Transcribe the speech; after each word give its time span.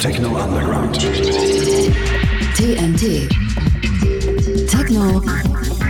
Techno 0.00 0.36
Underground. 0.36 0.94
TNT. 2.54 3.28
Techno 4.68 5.20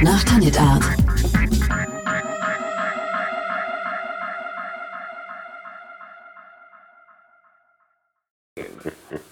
nach 0.03 0.25
Tanit 0.25 0.57
Art. 0.59 0.85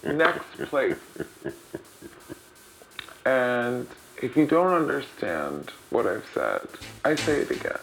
Next 0.05 0.71
place. 0.71 0.97
And 3.25 3.87
if 4.21 4.37
you 4.37 4.47
don't 4.47 4.75
understand 4.75 5.71
what 5.91 6.07
I've 6.07 6.27
said, 6.35 6.67
I 7.05 7.15
say 7.15 7.41
it 7.43 7.51
again. 7.51 7.79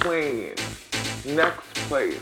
Plane. 0.00 0.54
Next 1.24 1.74
place. 1.88 2.20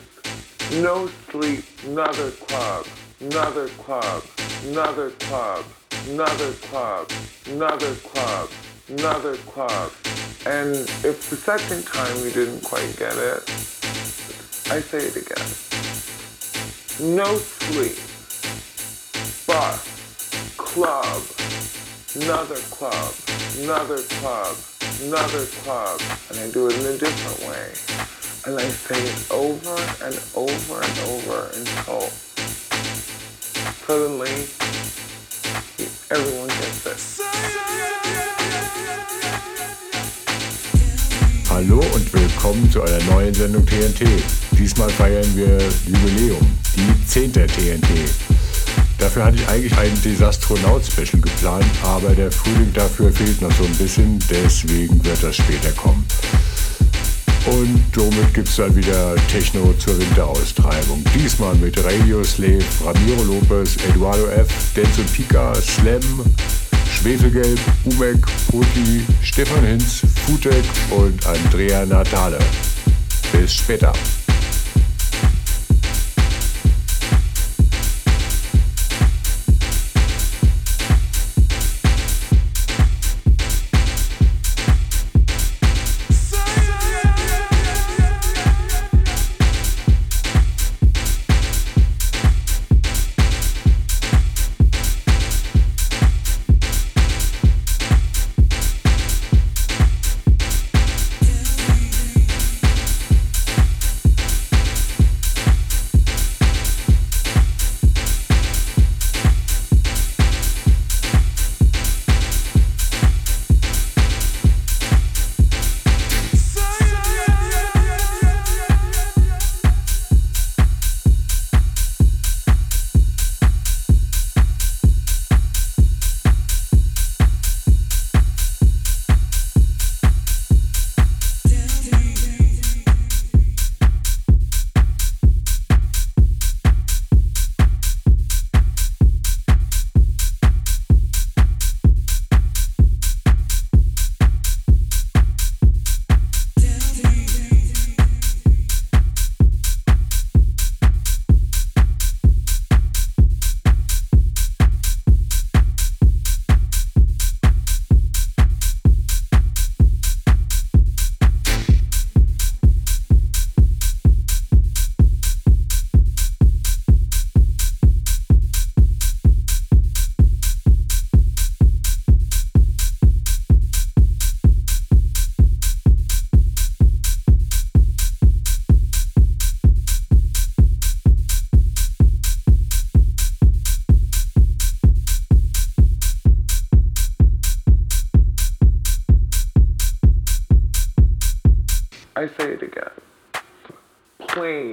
No 0.74 1.08
sleep. 1.30 1.64
Another 1.84 2.30
club. 2.30 2.86
Another 3.22 3.68
club. 3.68 4.24
Another 4.66 5.10
club. 5.10 5.64
Another 6.08 6.52
club. 6.54 7.08
Another 7.46 7.94
club. 7.94 8.50
Another 8.88 9.36
club. 9.36 9.92
And 10.44 10.74
if 11.04 11.30
the 11.30 11.36
second 11.36 11.86
time 11.86 12.16
you 12.24 12.32
didn't 12.32 12.64
quite 12.64 12.96
get 12.96 13.16
it, 13.16 13.48
I 14.72 14.80
say 14.80 15.06
it 15.06 15.14
again. 15.14 15.46
No 17.16 17.36
sleep. 17.36 17.94
Bus. 19.46 20.56
Club. 20.56 21.22
Another 22.24 22.56
club. 22.74 23.14
Another 23.60 23.98
club. 24.18 24.56
Another 25.00 25.46
club. 25.62 26.00
And 26.28 26.40
I 26.40 26.50
do 26.50 26.66
it 26.66 26.74
in 26.74 26.86
a 26.86 26.98
different 26.98 27.38
way. 27.48 27.70
And 28.46 28.58
I 28.58 28.68
say 28.68 29.00
it 29.00 29.30
over 29.30 29.78
and 30.04 30.20
over 30.34 30.82
and 30.82 30.98
over 31.06 31.50
until 31.54 32.10
suddenly 33.92 34.48
everyone 36.10 36.48
gets 36.48 36.86
it. 36.86 37.24
Hallo 41.50 41.80
und 41.94 42.12
willkommen 42.14 42.70
zu 42.70 42.80
einer 42.80 43.02
neuen 43.04 43.34
Sendung 43.34 43.66
TNT. 43.66 44.06
Diesmal 44.52 44.88
feiern 44.88 45.26
wir 45.36 45.58
Jubiläum, 45.86 46.58
die 46.74 47.06
10. 47.06 47.34
TNT. 47.34 47.86
Dafür 48.98 49.26
hatte 49.26 49.36
ich 49.36 49.48
eigentlich 49.48 49.76
ein 49.76 50.02
Desastronaut-Special 50.02 51.20
geplant, 51.20 51.66
aber 51.82 52.14
der 52.14 52.32
Frühling 52.32 52.72
dafür 52.72 53.12
fehlt 53.12 53.42
noch 53.42 53.52
so 53.52 53.64
ein 53.64 53.74
bisschen, 53.74 54.18
deswegen 54.30 55.04
wird 55.04 55.22
das 55.22 55.36
später 55.36 55.72
kommen. 55.72 56.06
Und 57.46 57.82
somit 57.92 58.34
gibt 58.34 58.48
es 58.48 58.56
dann 58.56 58.74
wieder 58.76 59.16
Techno 59.26 59.72
zur 59.74 59.98
Winteraustreibung. 59.98 61.02
Diesmal 61.14 61.54
mit 61.56 61.82
Radio 61.84 62.22
Slave, 62.22 62.62
Ramiro 62.84 63.24
Lopez, 63.24 63.76
Eduardo 63.88 64.28
F., 64.28 64.48
Denzel 64.76 65.04
Pika, 65.12 65.52
Slam, 65.56 66.00
Schwefelgelb, 66.88 67.58
Umek, 67.84 68.24
Poti, 68.48 69.04
Stefan 69.22 69.64
Hinz, 69.64 70.02
Futek 70.24 70.64
und 70.90 71.26
Andrea 71.26 71.84
Natale. 71.84 72.38
Bis 73.32 73.54
später. 73.54 73.92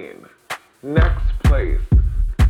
Plane. 0.10 0.26
Next 0.82 1.40
place. 1.44 1.82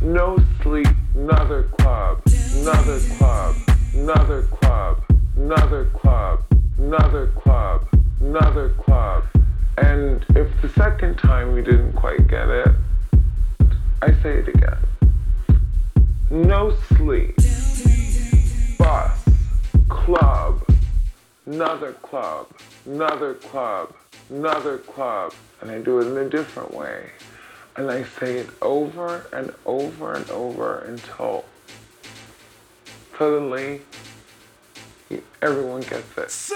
No 0.02 0.38
sleep. 0.62 0.86
Another 1.14 1.64
club. 1.78 2.22
Another 2.56 3.00
club. 3.18 3.56
Another 3.94 4.42
club. 4.42 5.02
Another 5.36 5.84
club. 5.86 6.44
Another 6.78 7.26
club. 7.36 7.88
Another 8.20 8.70
club. 8.70 9.24
And 9.78 10.24
if 10.30 10.48
the 10.62 10.68
second 10.70 11.16
time 11.16 11.52
we 11.52 11.62
didn't 11.62 11.92
quite 11.94 12.26
get 12.28 12.48
it, 12.48 12.68
I 14.02 14.12
say 14.22 14.38
it 14.38 14.48
again. 14.48 14.78
No 16.30 16.74
sleep. 16.96 17.36
Bus. 18.78 19.18
Club. 19.88 20.64
Another 21.46 21.92
club. 21.92 22.46
Another 22.86 23.34
club 23.34 23.94
another 24.30 24.78
club, 24.78 25.34
and 25.60 25.70
I 25.70 25.80
do 25.80 26.00
it 26.00 26.06
in 26.06 26.16
a 26.16 26.28
different 26.28 26.72
way. 26.72 27.10
And 27.80 27.90
I 27.90 28.02
say 28.02 28.36
it 28.36 28.50
over 28.60 29.24
and 29.32 29.54
over 29.64 30.12
and 30.12 30.30
over 30.30 30.80
until 30.80 31.46
suddenly 33.16 33.80
everyone 35.40 35.80
gets 35.80 36.18
it. 36.18 36.52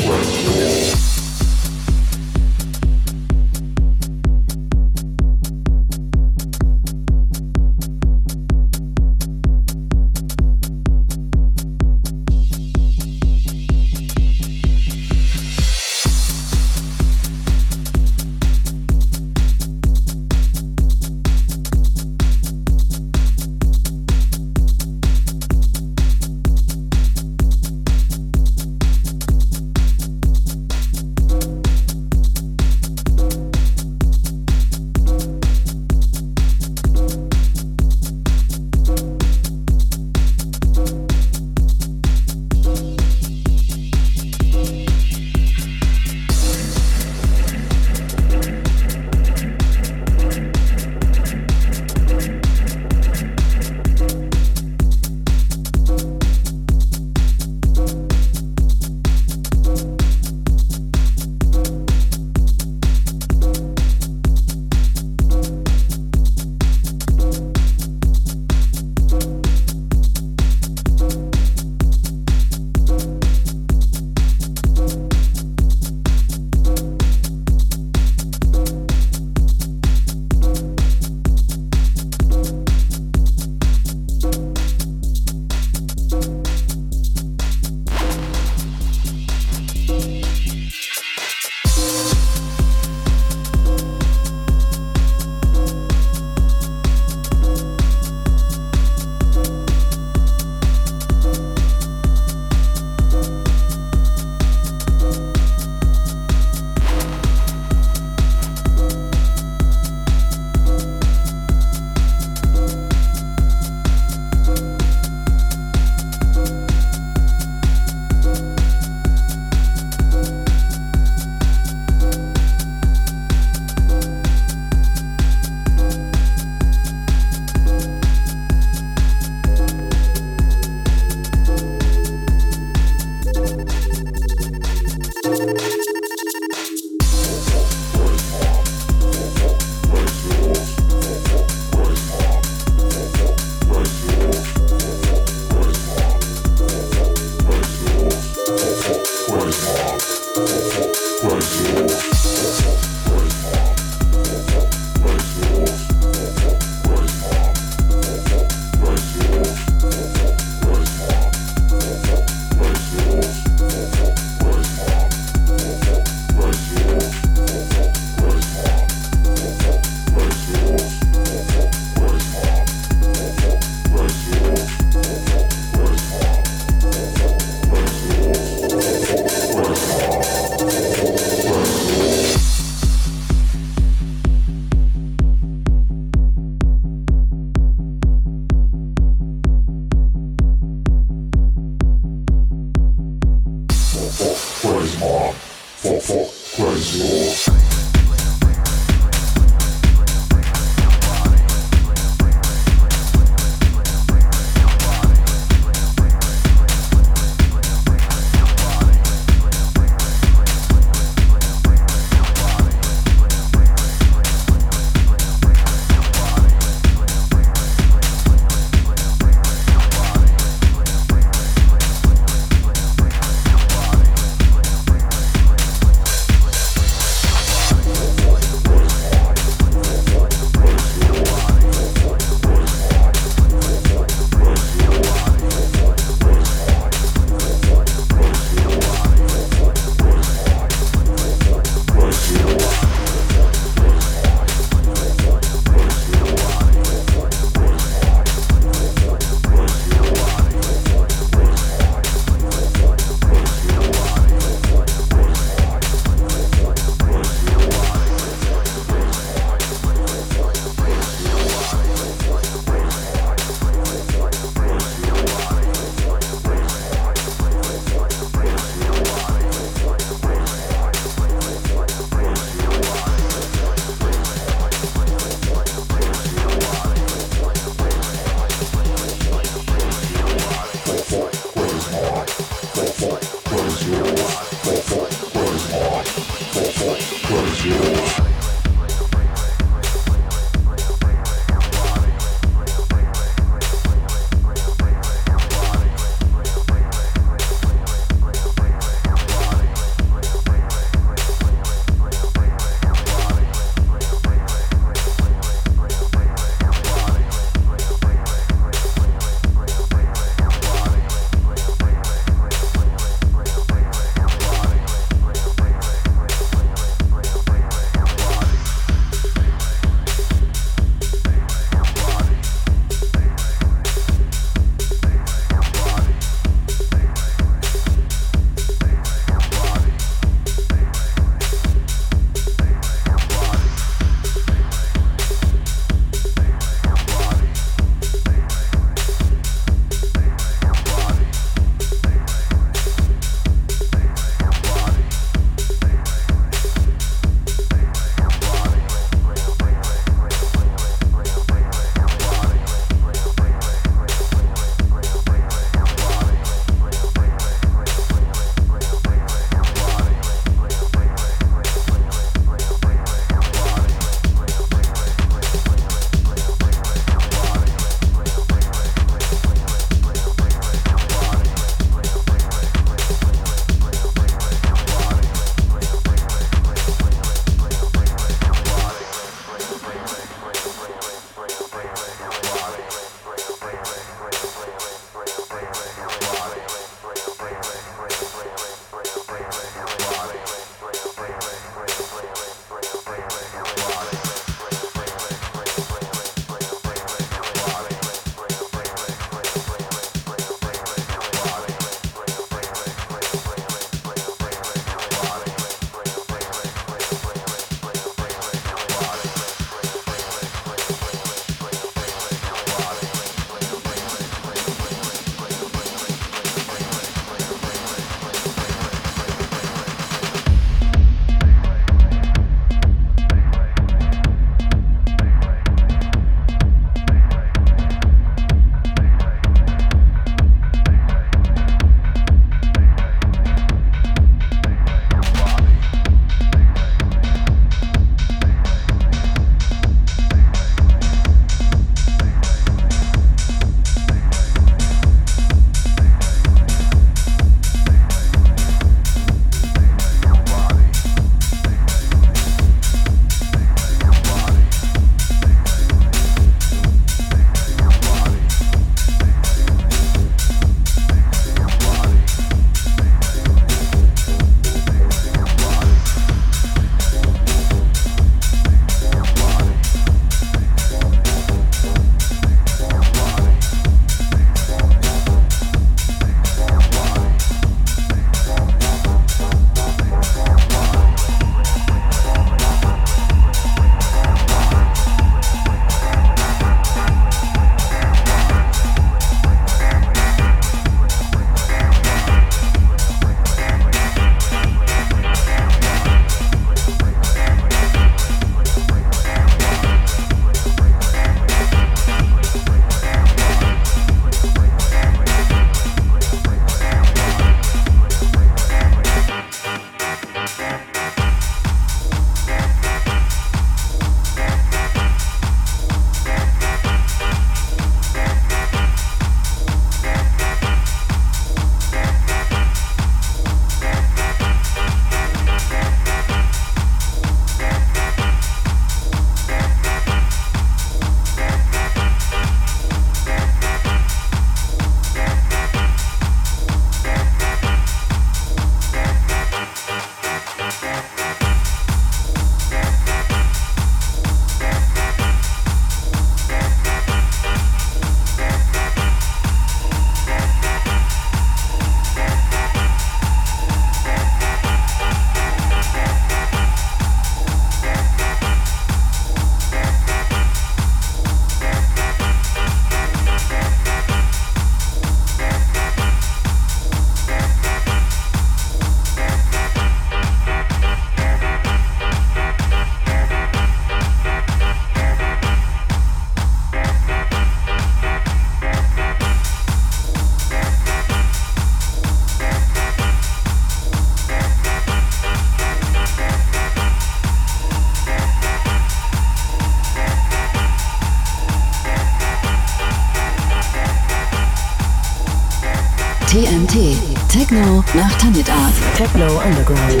Techno 599.06 599.38
Underground. 599.38 600.00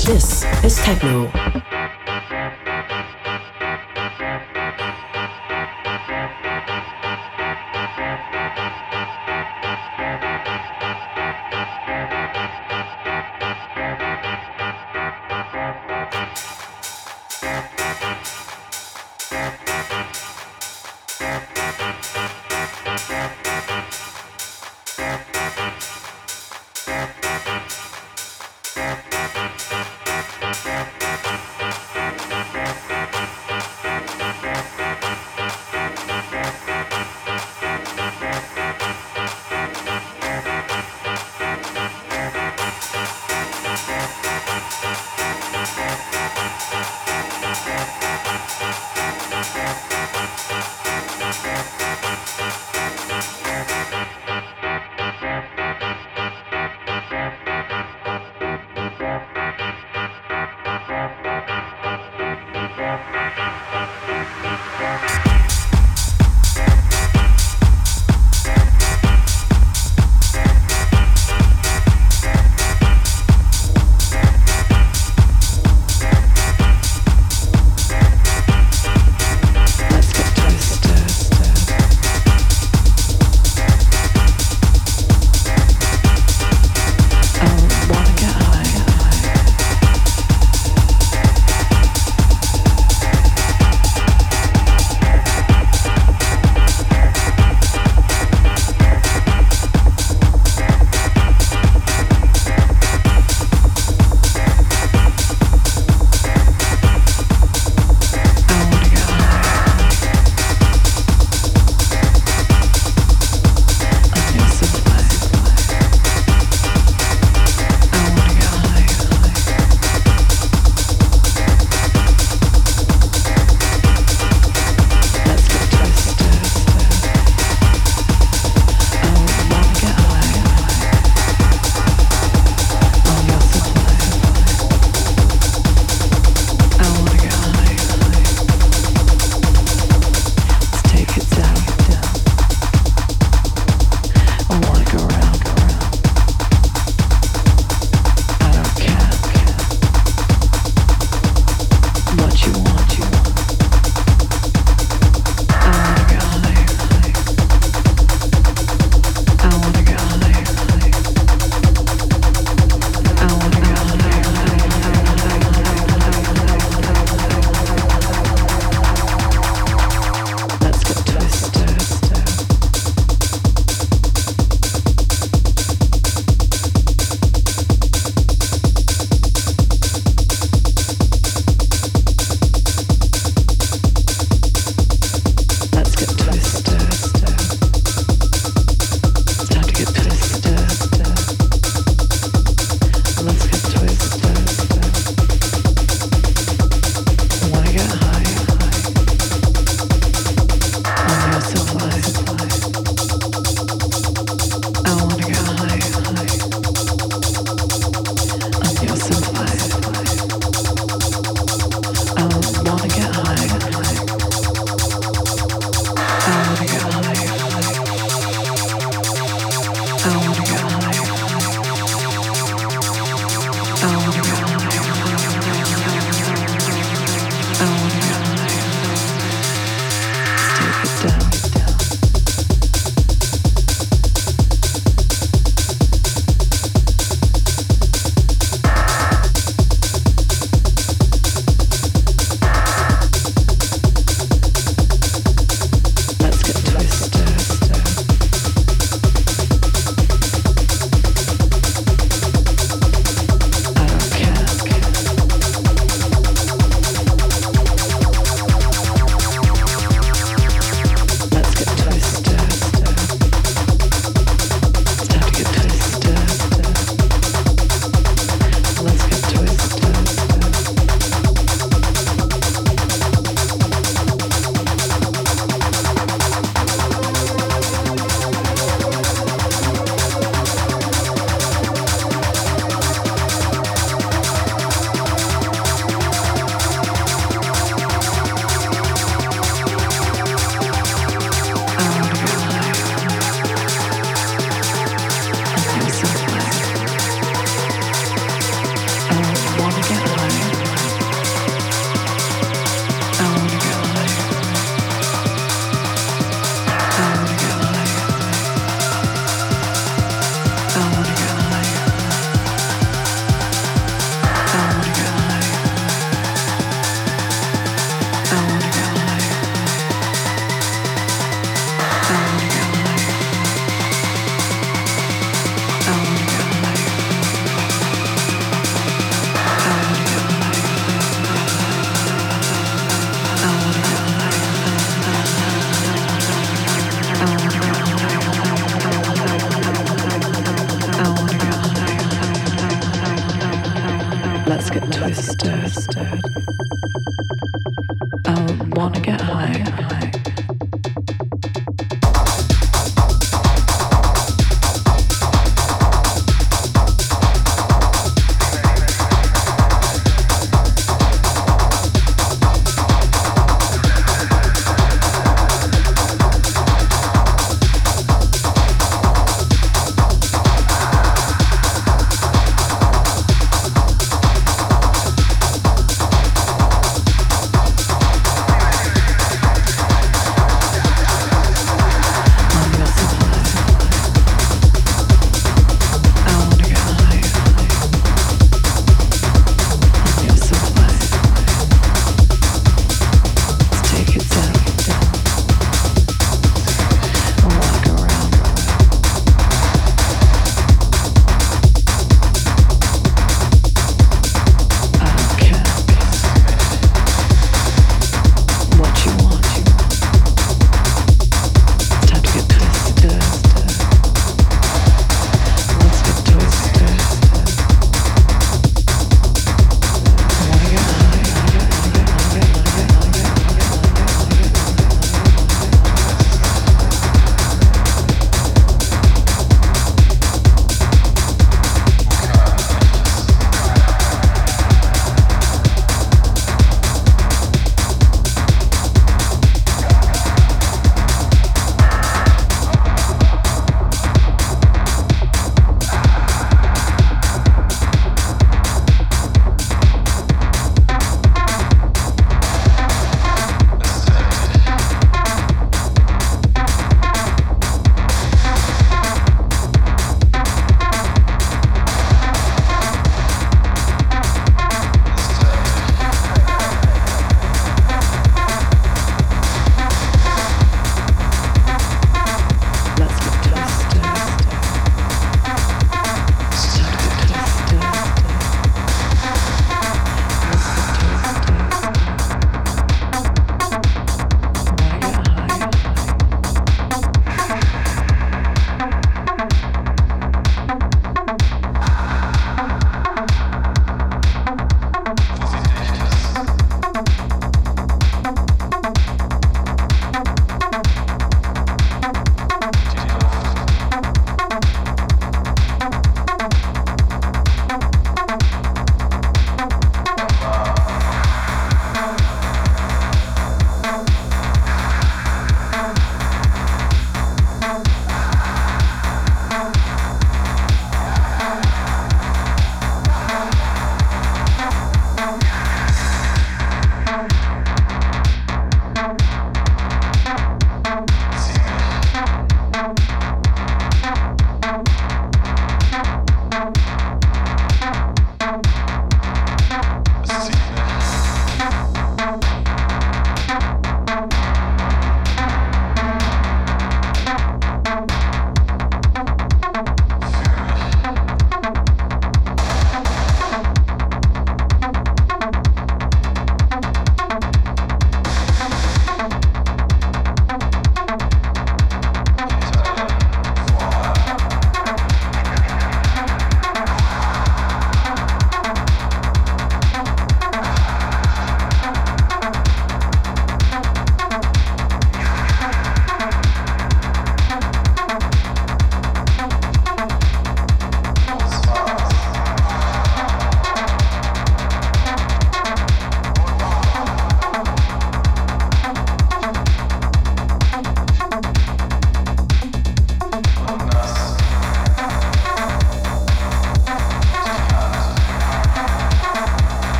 This 0.00 0.44
is 0.64 0.76
Techno. 0.78 1.47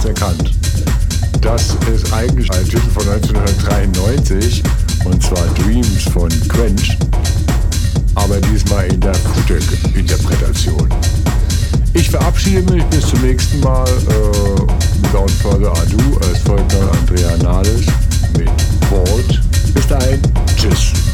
Hat's 0.00 0.06
erkannt? 0.06 0.52
Das 1.42 1.76
ist 1.92 2.10
eigentlich 2.14 2.50
ein 2.52 2.64
Titel 2.64 2.88
von 2.88 3.06
1993 3.06 4.62
und 5.04 5.22
zwar 5.22 5.46
Dreams 5.48 6.04
von 6.04 6.30
Quench, 6.48 6.96
aber 8.14 8.40
diesmal 8.40 8.86
in 8.86 9.00
der 9.00 9.14
Futek-Interpretation. 9.14 10.88
Ich 11.92 12.08
verabschiede 12.08 12.62
mich 12.72 12.82
bis 12.84 13.08
zum 13.08 13.20
nächsten 13.20 13.60
Mal. 13.60 13.88
Äh, 13.88 14.60
without 15.02 15.28
further 15.42 15.72
ado, 15.72 16.18
es 16.32 16.38
folgt 16.38 16.72
dann 16.72 16.88
Andrea 16.98 17.36
Nahles 17.38 17.84
mit 18.38 18.48
Vault. 18.88 19.40
Bis 19.74 19.86
dahin, 19.86 20.20
tschüss. 20.56 21.09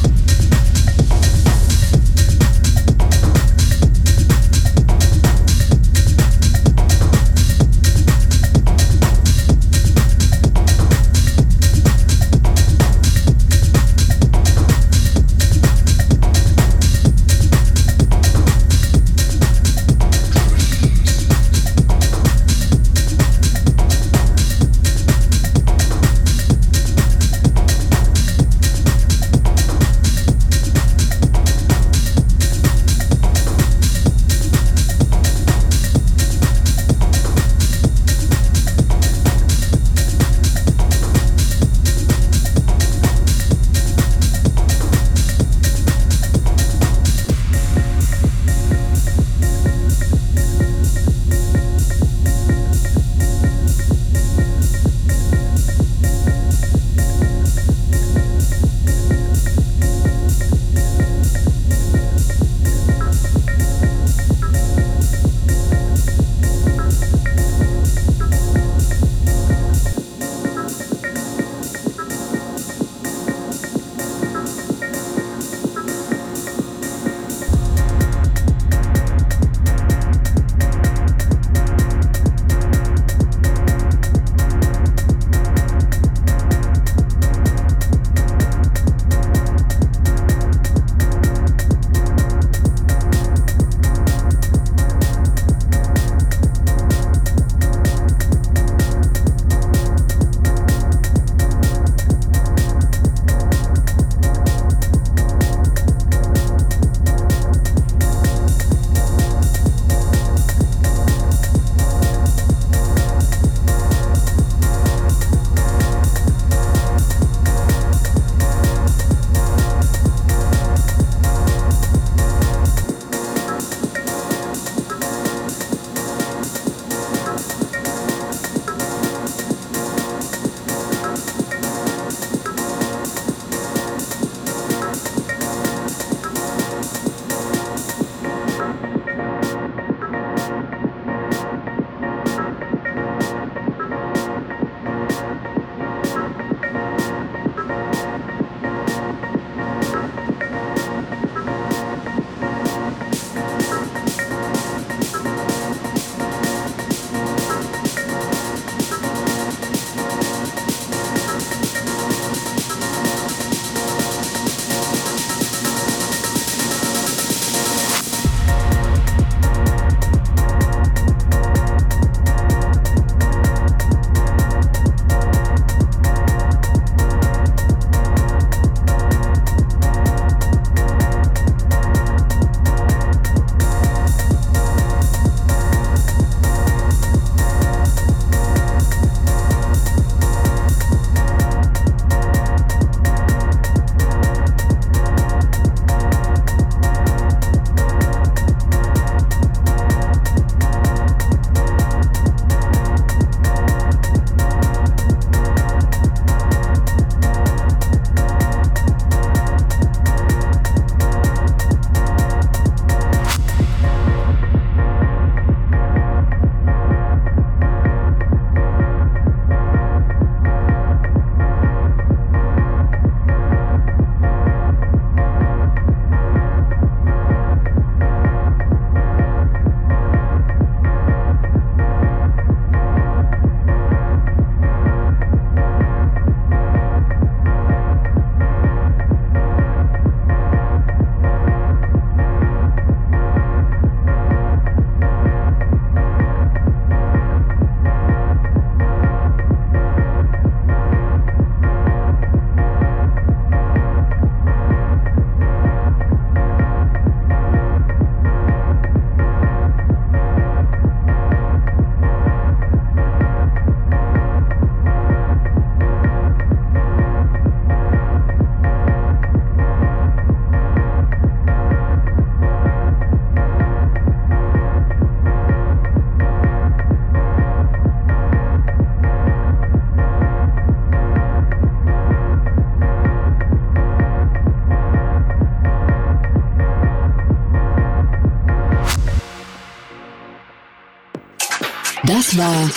War 292.36 292.70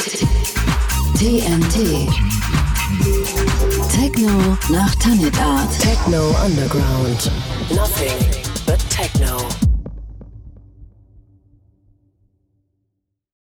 TNT. 1.18 2.08
Techno 3.92 4.58
nach 4.70 4.96
Tanit 4.96 5.38
Art. 5.42 5.70
Techno 5.80 6.34
Underground. 6.46 7.30
Nothing. 7.70 8.29